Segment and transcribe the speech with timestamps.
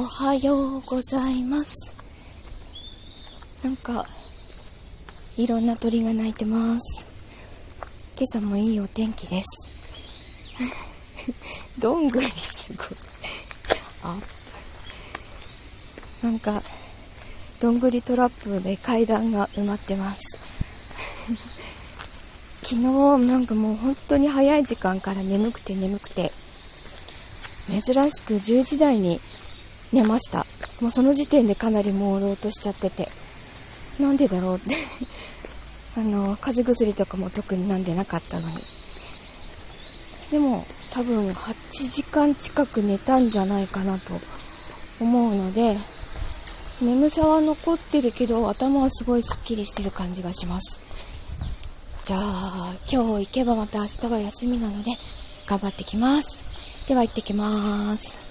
[0.00, 1.96] おはようございます。
[3.64, 4.06] なんか
[5.36, 7.04] いろんな鳥が鳴いてます。
[8.16, 9.72] 今朝もいいお天気です。
[11.82, 12.86] どんぐりすごい。
[14.04, 14.16] あ。
[16.22, 16.62] なんか
[17.58, 20.38] どんぐりトラップで階段が埋まってます。
[22.62, 22.82] 昨日
[23.26, 26.30] なんかもう本当に早い時間から眠くて眠くて
[27.68, 29.20] 珍しく10時台に
[29.92, 30.46] 寝ました。
[30.80, 33.08] もうその時点でかなり朦朧としちゃってて。
[34.00, 34.74] なんでだろうって。
[35.96, 38.62] あの風邪薬とかも特に飲んでなかったのに。
[40.30, 44.20] でも多分8時間近く寝たんじゃないかなと
[45.00, 45.76] 思うので
[46.82, 50.82] 眠さは残ってるけど頭はすごいすっきりしてる感じがします。
[52.04, 54.92] じゃあ今日行けばまた明日は休みなので
[55.46, 56.44] 頑張ってきます。
[56.86, 58.27] では行ってきます。